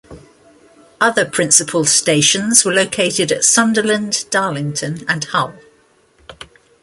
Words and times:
Other 0.99 1.25
principal 1.29 1.85
stations 1.85 2.65
were 2.65 2.73
located 2.73 3.31
at 3.31 3.43
Sunderland, 3.45 4.25
Darlington 4.31 5.05
and 5.07 5.23
Hull. 5.25 5.53